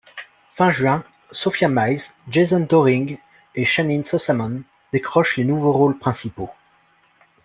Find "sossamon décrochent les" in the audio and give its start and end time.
4.03-5.43